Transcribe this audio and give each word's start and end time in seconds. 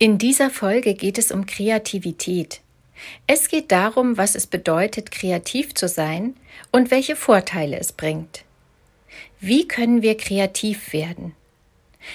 In 0.00 0.16
dieser 0.16 0.48
Folge 0.48 0.94
geht 0.94 1.18
es 1.18 1.32
um 1.32 1.44
Kreativität. 1.44 2.60
Es 3.26 3.48
geht 3.48 3.72
darum, 3.72 4.16
was 4.16 4.36
es 4.36 4.46
bedeutet, 4.46 5.10
kreativ 5.10 5.74
zu 5.74 5.88
sein 5.88 6.36
und 6.70 6.92
welche 6.92 7.16
Vorteile 7.16 7.80
es 7.80 7.90
bringt. 7.90 8.44
Wie 9.40 9.66
können 9.66 10.00
wir 10.00 10.16
kreativ 10.16 10.92
werden? 10.92 11.34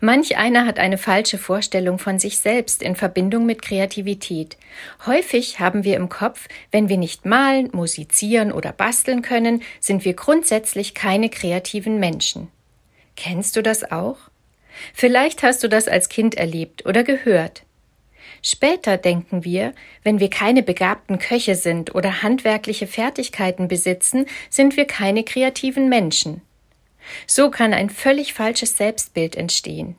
Manch 0.00 0.36
einer 0.36 0.66
hat 0.66 0.78
eine 0.78 0.98
falsche 0.98 1.36
Vorstellung 1.36 1.98
von 1.98 2.20
sich 2.20 2.38
selbst 2.38 2.80
in 2.80 2.94
Verbindung 2.94 3.44
mit 3.44 3.60
Kreativität. 3.60 4.56
Häufig 5.04 5.58
haben 5.58 5.82
wir 5.82 5.96
im 5.96 6.08
Kopf, 6.08 6.46
wenn 6.70 6.88
wir 6.88 6.96
nicht 6.96 7.26
malen, 7.26 7.70
musizieren 7.72 8.52
oder 8.52 8.70
basteln 8.70 9.20
können, 9.20 9.62
sind 9.80 10.04
wir 10.04 10.14
grundsätzlich 10.14 10.94
keine 10.94 11.28
kreativen 11.28 11.98
Menschen. 11.98 12.48
Kennst 13.16 13.56
du 13.56 13.62
das 13.64 13.90
auch? 13.90 14.18
Vielleicht 14.92 15.42
hast 15.42 15.62
du 15.62 15.68
das 15.68 15.88
als 15.88 16.08
Kind 16.08 16.34
erlebt 16.34 16.86
oder 16.86 17.04
gehört. 17.04 17.62
Später 18.42 18.98
denken 18.98 19.44
wir, 19.44 19.72
wenn 20.02 20.20
wir 20.20 20.28
keine 20.28 20.62
begabten 20.62 21.18
Köche 21.18 21.54
sind 21.54 21.94
oder 21.94 22.22
handwerkliche 22.22 22.86
Fertigkeiten 22.86 23.68
besitzen, 23.68 24.26
sind 24.50 24.76
wir 24.76 24.86
keine 24.86 25.24
kreativen 25.24 25.88
Menschen. 25.88 26.42
So 27.26 27.50
kann 27.50 27.72
ein 27.72 27.90
völlig 27.90 28.34
falsches 28.34 28.76
Selbstbild 28.76 29.36
entstehen. 29.36 29.96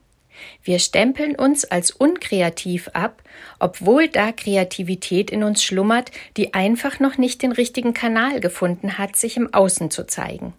Wir 0.63 0.79
stempeln 0.79 1.35
uns 1.35 1.65
als 1.65 1.91
unkreativ 1.91 2.89
ab, 2.89 3.23
obwohl 3.59 4.09
da 4.09 4.31
Kreativität 4.31 5.31
in 5.31 5.43
uns 5.43 5.63
schlummert, 5.63 6.11
die 6.37 6.53
einfach 6.53 6.99
noch 6.99 7.17
nicht 7.17 7.41
den 7.41 7.51
richtigen 7.51 7.93
Kanal 7.93 8.41
gefunden 8.41 8.97
hat, 8.97 9.15
sich 9.15 9.37
im 9.37 9.53
Außen 9.53 9.91
zu 9.91 10.05
zeigen. 10.05 10.53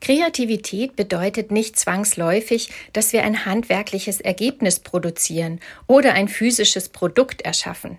Kreativität 0.00 0.96
bedeutet 0.96 1.50
nicht 1.50 1.78
zwangsläufig, 1.78 2.70
dass 2.92 3.12
wir 3.12 3.22
ein 3.22 3.44
handwerkliches 3.44 4.20
Ergebnis 4.20 4.80
produzieren 4.80 5.60
oder 5.86 6.14
ein 6.14 6.28
physisches 6.28 6.88
Produkt 6.88 7.42
erschaffen. 7.42 7.98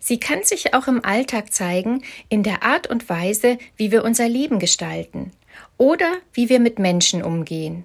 Sie 0.00 0.18
kann 0.18 0.42
sich 0.42 0.74
auch 0.74 0.88
im 0.88 1.04
Alltag 1.04 1.52
zeigen, 1.52 2.02
in 2.28 2.42
der 2.42 2.62
Art 2.62 2.88
und 2.88 3.08
Weise, 3.08 3.58
wie 3.76 3.92
wir 3.92 4.04
unser 4.04 4.28
Leben 4.28 4.58
gestalten 4.58 5.32
oder 5.76 6.12
wie 6.32 6.48
wir 6.48 6.60
mit 6.60 6.78
Menschen 6.78 7.22
umgehen. 7.22 7.84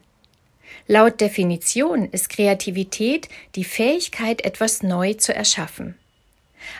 Laut 0.88 1.22
Definition 1.22 2.10
ist 2.10 2.30
Kreativität 2.30 3.30
die 3.56 3.64
Fähigkeit, 3.64 4.44
etwas 4.44 4.84
neu 4.84 5.14
zu 5.14 5.34
erschaffen. 5.34 5.96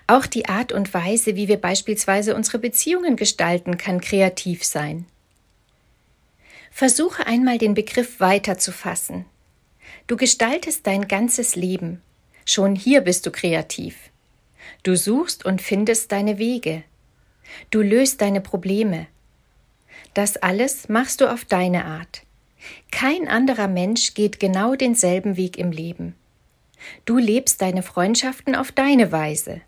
Auch 0.08 0.26
die 0.26 0.48
Art 0.48 0.72
und 0.72 0.94
Weise, 0.94 1.36
wie 1.36 1.48
wir 1.48 1.58
beispielsweise 1.58 2.36
unsere 2.36 2.60
Beziehungen 2.60 3.16
gestalten, 3.16 3.78
kann 3.78 4.02
kreativ 4.02 4.64
sein. 4.64 5.06
Versuche 6.76 7.28
einmal 7.28 7.60
den 7.60 7.76
Begriff 7.76 8.20
weiter 8.20 8.58
zu 8.58 8.72
fassen. 8.72 9.26
Du 10.08 10.18
gestaltest 10.18 10.88
dein 10.88 11.08
ganzes 11.08 11.56
Leben. 11.56 12.02
Schon 12.48 12.76
hier 12.76 13.02
bist 13.02 13.28
du 13.28 13.32
kreativ. 13.32 13.96
Du 14.82 14.98
suchst 14.98 15.46
und 15.46 15.62
findest 15.62 16.12
deine 16.12 16.40
Wege. 16.40 16.84
Du 17.70 17.84
löst 17.84 18.22
deine 18.22 18.42
Probleme. 18.42 19.06
Das 20.16 20.36
alles 20.38 20.90
machst 20.90 21.22
du 21.22 21.32
auf 21.32 21.46
deine 21.46 21.86
Art. 21.86 22.24
Kein 22.92 23.28
anderer 23.28 23.68
Mensch 23.68 24.16
geht 24.16 24.40
genau 24.40 24.74
denselben 24.74 25.38
Weg 25.38 25.60
im 25.60 25.72
Leben. 25.72 26.16
Du 27.06 27.20
lebst 27.20 27.62
deine 27.62 27.84
Freundschaften 27.84 28.56
auf 28.56 28.72
deine 28.72 29.12
Weise. 29.12 29.62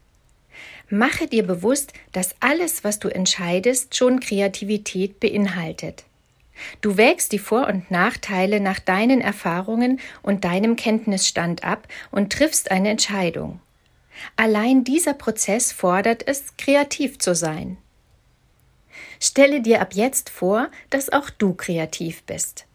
Mache 0.89 1.27
dir 1.27 1.45
bewusst, 1.45 1.93
dass 2.13 2.33
alles, 2.39 2.83
was 2.83 2.97
du 2.97 3.09
entscheidest, 3.09 3.95
schon 3.95 4.19
Kreativität 4.19 5.19
beinhaltet. 5.19 6.05
Du 6.81 6.97
wägst 6.97 7.31
die 7.31 7.39
Vor- 7.39 7.67
und 7.67 7.91
Nachteile 7.91 8.59
nach 8.59 8.79
deinen 8.79 9.21
Erfahrungen 9.21 9.99
und 10.21 10.45
deinem 10.45 10.75
Kenntnisstand 10.75 11.63
ab 11.63 11.87
und 12.11 12.31
triffst 12.31 12.71
eine 12.71 12.89
Entscheidung. 12.89 13.59
Allein 14.35 14.83
dieser 14.83 15.13
Prozess 15.13 15.71
fordert 15.71 16.27
es, 16.27 16.55
kreativ 16.57 17.19
zu 17.19 17.35
sein. 17.35 17.77
Stelle 19.19 19.61
dir 19.61 19.81
ab 19.81 19.93
jetzt 19.93 20.29
vor, 20.29 20.69
dass 20.89 21.11
auch 21.11 21.29
du 21.29 21.53
kreativ 21.53 22.23
bist. 22.23 22.65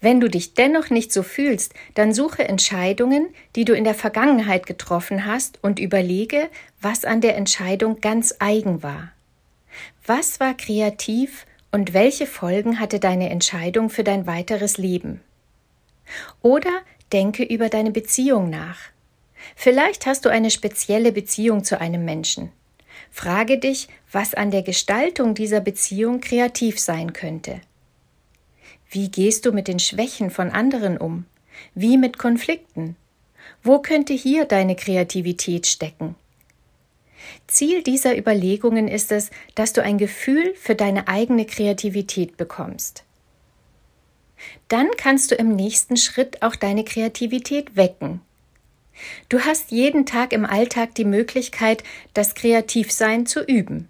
Wenn 0.00 0.20
du 0.20 0.28
dich 0.28 0.54
dennoch 0.54 0.90
nicht 0.90 1.12
so 1.12 1.22
fühlst, 1.22 1.74
dann 1.94 2.12
suche 2.12 2.48
Entscheidungen, 2.48 3.28
die 3.54 3.64
du 3.64 3.74
in 3.74 3.84
der 3.84 3.94
Vergangenheit 3.94 4.66
getroffen 4.66 5.24
hast 5.26 5.62
und 5.62 5.78
überlege, 5.78 6.48
was 6.80 7.04
an 7.04 7.20
der 7.20 7.36
Entscheidung 7.36 8.00
ganz 8.00 8.34
eigen 8.38 8.82
war. 8.82 9.12
Was 10.04 10.40
war 10.40 10.54
kreativ 10.54 11.46
und 11.70 11.92
welche 11.94 12.26
Folgen 12.26 12.80
hatte 12.80 12.98
deine 12.98 13.30
Entscheidung 13.30 13.90
für 13.90 14.04
dein 14.04 14.26
weiteres 14.26 14.78
Leben? 14.78 15.20
Oder 16.42 16.82
denke 17.12 17.42
über 17.42 17.68
deine 17.68 17.90
Beziehung 17.90 18.50
nach. 18.50 18.78
Vielleicht 19.54 20.06
hast 20.06 20.24
du 20.24 20.30
eine 20.30 20.50
spezielle 20.50 21.12
Beziehung 21.12 21.64
zu 21.64 21.80
einem 21.80 22.04
Menschen. 22.04 22.50
Frage 23.10 23.58
dich, 23.58 23.88
was 24.12 24.34
an 24.34 24.50
der 24.50 24.62
Gestaltung 24.62 25.34
dieser 25.34 25.60
Beziehung 25.60 26.20
kreativ 26.20 26.78
sein 26.78 27.12
könnte. 27.12 27.60
Wie 28.90 29.10
gehst 29.10 29.46
du 29.46 29.52
mit 29.52 29.68
den 29.68 29.78
Schwächen 29.78 30.30
von 30.30 30.50
anderen 30.50 30.98
um? 30.98 31.26
Wie 31.74 31.96
mit 31.98 32.18
Konflikten? 32.18 32.96
Wo 33.62 33.80
könnte 33.80 34.14
hier 34.14 34.44
deine 34.44 34.76
Kreativität 34.76 35.66
stecken? 35.66 36.14
Ziel 37.46 37.82
dieser 37.82 38.16
Überlegungen 38.16 38.88
ist 38.88 39.12
es, 39.12 39.30
dass 39.54 39.72
du 39.72 39.82
ein 39.82 39.98
Gefühl 39.98 40.54
für 40.54 40.74
deine 40.74 41.08
eigene 41.08 41.46
Kreativität 41.46 42.36
bekommst. 42.36 43.04
Dann 44.68 44.88
kannst 44.96 45.30
du 45.30 45.34
im 45.34 45.54
nächsten 45.56 45.96
Schritt 45.96 46.42
auch 46.42 46.54
deine 46.54 46.84
Kreativität 46.84 47.76
wecken. 47.76 48.20
Du 49.28 49.40
hast 49.40 49.70
jeden 49.70 50.06
Tag 50.06 50.32
im 50.32 50.44
Alltag 50.44 50.94
die 50.94 51.04
Möglichkeit, 51.04 51.84
das 52.14 52.34
Kreativsein 52.34 53.26
zu 53.26 53.42
üben. 53.42 53.88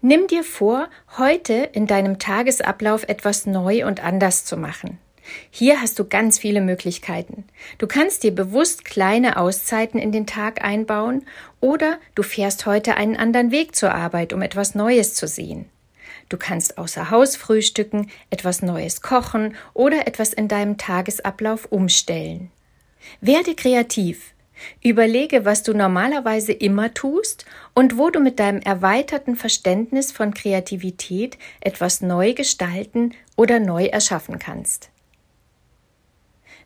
Nimm 0.00 0.26
dir 0.26 0.44
vor, 0.44 0.88
heute 1.16 1.54
in 1.72 1.86
deinem 1.86 2.18
Tagesablauf 2.18 3.04
etwas 3.08 3.46
neu 3.46 3.86
und 3.86 4.02
anders 4.02 4.44
zu 4.44 4.56
machen. 4.56 4.98
Hier 5.50 5.80
hast 5.80 5.98
du 5.98 6.04
ganz 6.04 6.38
viele 6.38 6.60
Möglichkeiten. 6.60 7.44
Du 7.78 7.86
kannst 7.86 8.22
dir 8.22 8.34
bewusst 8.34 8.84
kleine 8.84 9.36
Auszeiten 9.36 10.00
in 10.00 10.12
den 10.12 10.26
Tag 10.26 10.64
einbauen 10.64 11.24
oder 11.60 11.98
du 12.14 12.22
fährst 12.22 12.66
heute 12.66 12.96
einen 12.96 13.16
anderen 13.16 13.50
Weg 13.50 13.76
zur 13.76 13.94
Arbeit, 13.94 14.32
um 14.32 14.42
etwas 14.42 14.74
Neues 14.74 15.14
zu 15.14 15.26
sehen. 15.26 15.66
Du 16.28 16.36
kannst 16.36 16.78
außer 16.78 17.10
Haus 17.10 17.36
frühstücken, 17.36 18.10
etwas 18.30 18.62
Neues 18.62 19.02
kochen 19.02 19.54
oder 19.74 20.06
etwas 20.06 20.32
in 20.32 20.48
deinem 20.48 20.78
Tagesablauf 20.78 21.66
umstellen. 21.70 22.50
Werde 23.20 23.54
kreativ. 23.54 24.32
Überlege, 24.82 25.44
was 25.44 25.62
du 25.62 25.74
normalerweise 25.74 26.52
immer 26.52 26.94
tust 26.94 27.44
und 27.74 27.98
wo 27.98 28.10
du 28.10 28.20
mit 28.20 28.38
deinem 28.38 28.60
erweiterten 28.60 29.34
Verständnis 29.34 30.12
von 30.12 30.34
Kreativität 30.34 31.36
etwas 31.60 32.00
neu 32.00 32.32
gestalten 32.32 33.12
oder 33.36 33.58
neu 33.58 33.86
erschaffen 33.86 34.38
kannst. 34.38 34.90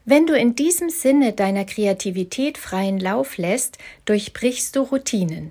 Wenn 0.09 0.29
du 0.29 0.39
in 0.39 0.55
diesem 0.55 0.89
Sinne 0.89 1.33
deiner 1.33 1.65
Kreativität 1.65 2.59
freien 2.59 3.01
Lauf 3.01 3.39
lässt, 3.39 3.77
durchbrichst 4.05 4.77
du 4.77 4.83
Routinen. 4.83 5.51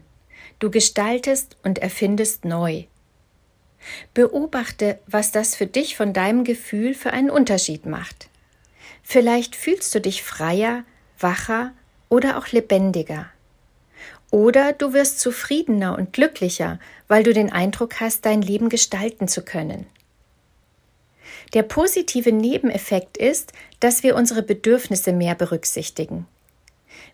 Du 0.60 0.72
gestaltest 0.72 1.58
und 1.64 1.80
erfindest 1.80 2.46
neu. 2.46 2.86
Beobachte, 4.14 4.98
was 5.08 5.34
das 5.34 5.56
für 5.56 5.68
dich 5.68 5.98
von 5.98 6.14
deinem 6.14 6.46
Gefühl 6.46 6.94
für 6.94 7.12
einen 7.12 7.30
Unterschied 7.30 7.86
macht. 7.86 8.30
Vielleicht 9.04 9.58
fühlst 9.58 9.94
du 9.94 10.00
dich 10.00 10.24
freier, 10.24 10.86
wacher 11.20 11.74
oder 12.08 12.38
auch 12.38 12.48
lebendiger. 12.48 13.30
Oder 14.32 14.72
du 14.72 14.94
wirst 14.94 15.20
zufriedener 15.20 15.98
und 15.98 16.14
glücklicher, 16.14 16.80
weil 17.10 17.24
du 17.24 17.34
den 17.34 17.52
Eindruck 17.52 18.00
hast, 18.00 18.26
dein 18.26 18.42
Leben 18.42 18.70
gestalten 18.70 19.28
zu 19.28 19.44
können. 19.44 19.86
Der 21.56 21.64
positive 21.64 22.34
Nebeneffekt 22.34 23.16
ist, 23.16 23.54
dass 23.80 24.04
wir 24.04 24.18
unsere 24.18 24.44
Bedürfnisse 24.44 25.14
mehr 25.14 25.36
berücksichtigen. 25.36 26.28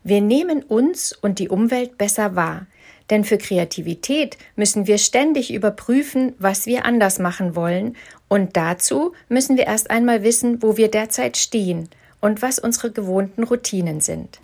Wir 0.03 0.19
nehmen 0.19 0.63
uns 0.63 1.13
und 1.13 1.37
die 1.37 1.47
Umwelt 1.47 1.99
besser 1.99 2.35
wahr, 2.35 2.65
denn 3.11 3.23
für 3.23 3.37
Kreativität 3.37 4.37
müssen 4.55 4.87
wir 4.87 4.97
ständig 4.97 5.53
überprüfen, 5.53 6.33
was 6.39 6.65
wir 6.65 6.85
anders 6.85 7.19
machen 7.19 7.55
wollen, 7.55 7.95
und 8.29 8.57
dazu 8.57 9.13
müssen 9.29 9.57
wir 9.57 9.67
erst 9.67 9.91
einmal 9.91 10.23
wissen, 10.23 10.63
wo 10.63 10.75
wir 10.75 10.89
derzeit 10.89 11.37
stehen 11.37 11.89
und 12.19 12.41
was 12.41 12.57
unsere 12.57 12.91
gewohnten 12.91 13.43
Routinen 13.43 14.01
sind. 14.01 14.39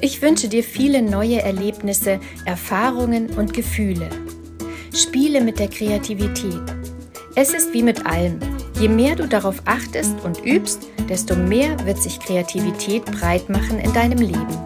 Ich 0.00 0.22
wünsche 0.22 0.48
dir 0.48 0.64
viele 0.64 1.02
neue 1.02 1.40
Erlebnisse, 1.40 2.18
Erfahrungen 2.46 3.30
und 3.30 3.52
Gefühle. 3.52 4.10
Spiele 4.92 5.40
mit 5.40 5.60
der 5.60 5.68
Kreativität. 5.68 6.79
Es 7.42 7.54
ist 7.54 7.72
wie 7.72 7.82
mit 7.82 8.04
allem. 8.04 8.38
Je 8.78 8.86
mehr 8.86 9.16
du 9.16 9.26
darauf 9.26 9.62
achtest 9.64 10.14
und 10.24 10.44
übst, 10.44 10.86
desto 11.08 11.34
mehr 11.34 11.86
wird 11.86 11.96
sich 11.96 12.20
Kreativität 12.20 13.06
breit 13.06 13.48
machen 13.48 13.78
in 13.78 13.94
deinem 13.94 14.18
Leben. 14.18 14.58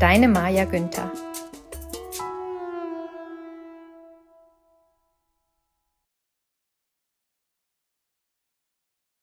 Deine 0.00 0.26
Maja 0.26 0.64
Günther 0.64 1.12